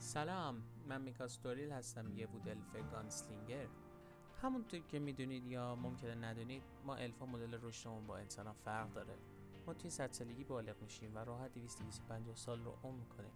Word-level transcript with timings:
سلام 0.00 0.62
من 0.88 1.02
میکاستوریل 1.02 1.72
هستم 1.72 2.18
یه 2.18 2.26
wood 2.26 2.48
elf 2.48 2.90
gunslinger 2.92 3.66
همونطور 4.42 4.80
که 4.80 4.98
می‌دونید 4.98 5.46
یا 5.46 5.76
ممکنه 5.76 6.14
ندونید 6.14 6.62
ما 6.84 6.94
الفا 6.94 7.26
مدل 7.26 7.58
رشدمون 7.62 8.06
با 8.06 8.16
انسان 8.16 8.46
ها 8.46 8.52
فرق 8.52 8.92
داره. 8.92 9.14
ما 9.66 9.74
توی 9.74 9.90
صد 9.90 10.12
سالگی 10.12 10.44
بالغ 10.44 10.82
میشیم 10.82 11.14
و 11.14 11.18
راحت 11.18 11.54
250 11.54 12.36
سال 12.36 12.64
رو 12.64 12.78
عمر 12.84 12.98
می‌کنیم. 12.98 13.32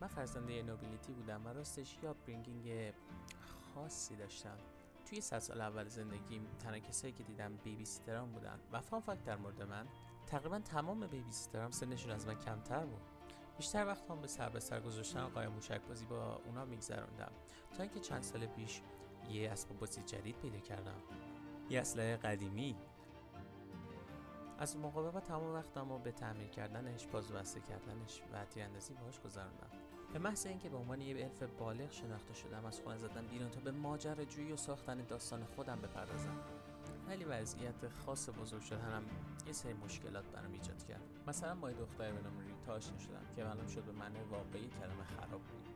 من 0.00 0.06
فرزنده 0.06 0.62
nobility 0.62 1.06
ی 1.06 1.12
بودم 1.12 1.46
و 1.46 1.48
راستش 1.48 1.98
upbringing 2.02 2.94
خاصی 3.74 4.16
داشتم. 4.16 4.56
توی 5.04 5.20
صد 5.20 5.38
سال 5.38 5.60
اول 5.60 5.88
زندگیم 5.88 6.46
تنها 6.58 6.78
کسایی 6.78 7.12
که 7.12 7.22
دیدم 7.22 7.56
babysitter 7.56 7.84
ام 7.84 8.32
بودن 8.32 8.60
و 8.72 8.80
fun 8.80 9.00
fact 9.00 9.24
در 9.24 9.36
مورد 9.36 9.62
من 9.62 9.86
تقریبا 10.26 10.58
تمام 10.58 11.06
babysitter 11.06 11.32
ام 11.32 11.70
سنشون 11.70 12.12
از 12.12 12.26
من 12.26 12.34
کمتر 12.34 12.84
بود. 12.84 13.19
بیشتر 13.60 13.86
وقت 13.86 14.10
هم 14.10 14.20
به 14.20 14.26
سر 14.26 14.48
به 14.48 14.60
سر 14.60 14.80
گذاشتن 14.80 15.20
آقای 15.20 15.48
موشک 15.48 15.80
بازی 15.80 16.04
با 16.04 16.40
اونا 16.46 16.64
میگذروندم. 16.64 17.32
تا 17.76 17.82
اینکه 17.82 18.00
چند 18.00 18.22
سال 18.22 18.46
پیش 18.46 18.80
یه 19.30 19.50
اسباب 19.50 19.78
بازی 19.78 20.02
جدید 20.02 20.36
پیدا 20.36 20.58
کردم. 20.58 21.02
یه 21.70 21.80
اسلحه 21.80 22.16
قدیمی. 22.16 22.76
از 24.58 24.76
موقع 24.76 25.20
تمام 25.20 25.54
وقتم 25.54 25.88
رو 25.88 25.98
به 25.98 26.12
تعمیر 26.12 26.48
کردنش 26.48 27.06
بازو 27.06 27.34
بسته 27.34 27.60
کردنش 27.60 28.22
و 28.32 28.44
تیراندازی 28.44 28.94
باهاش 28.94 29.20
گذروندم. 29.20 29.70
به 30.12 30.18
محض 30.18 30.46
اینکه 30.46 30.68
به 30.68 30.76
عنوان 30.76 31.00
یه 31.00 31.24
الف 31.24 31.42
بالغ 31.42 31.90
شناخته 31.90 32.34
شدم 32.34 32.64
از 32.64 32.80
خونه 32.80 32.98
زدم 32.98 33.26
بیرون 33.26 33.50
تا 33.50 33.60
به 33.60 33.70
ماجراجویی 33.70 34.52
و 34.52 34.56
ساختن 34.56 35.04
داستان 35.04 35.44
خودم 35.44 35.80
بپردازم. 35.80 36.36
ولی 37.08 37.24
وضعیت 37.24 37.88
خاص 37.88 38.28
بزرگ 38.28 38.62
شدنم 38.62 39.02
یه 39.46 39.52
سری 39.52 39.72
مشکلات 39.72 40.24
برام 40.24 40.52
ایجاد 40.52 40.86
کرد. 40.86 41.02
مثلا 41.26 41.54
با 41.54 41.70
دختر 41.70 42.12
به 42.12 42.22
نام 42.22 42.38
ریتا 42.40 42.72
آشنا 42.72 42.96
که 43.36 43.44
معلوم 43.44 43.66
شد 43.66 43.82
به 43.82 43.92
معنی 43.92 44.18
واقعی 44.30 44.68
کلمه 44.68 45.04
خراب 45.04 45.40
بود. 45.40 45.68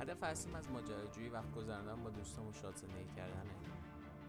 هدف 0.00 0.22
اصلیم 0.22 0.54
از 0.54 0.70
ماجراجویی 0.70 1.28
وقت 1.28 1.52
گذراندن 1.52 2.02
با 2.02 2.10
دوستام 2.10 2.48
و 2.48 2.52
شاد 2.52 2.76
زندگی 2.76 3.14
کردنه. 3.16 3.50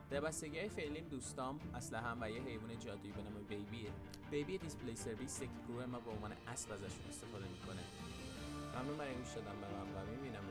در 0.10 0.22
بستگی 0.22 0.70
فعلیم 0.70 1.08
دوستام 1.08 1.60
اصلا 1.74 2.00
هم 2.00 2.18
و 2.22 2.30
یه 2.30 2.42
حیوان 2.42 2.80
جادویی 2.80 3.12
به 3.12 3.22
نام 3.22 3.34
بیبیه. 3.50 3.92
بیبی 4.32 4.58
دیسپلی 4.58 4.96
سرویس 4.96 5.40
که 5.40 5.50
گروه 5.68 5.86
ما 5.86 6.00
به 6.00 6.12
عنوان 6.12 6.32
اصل 6.48 6.72
ازشون 6.72 7.06
استفاده 7.10 7.46
می‌کنه. 7.48 7.84
ممنون 8.76 8.98
برای 8.98 9.16
گوش 9.16 9.34
دادن 9.34 9.62
به 9.62 9.68
من 9.68 10.04
و 10.04 10.12
می‌بینم 10.12 10.44